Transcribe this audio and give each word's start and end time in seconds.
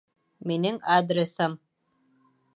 Минең 0.51 0.79
адресым.. 0.95 1.55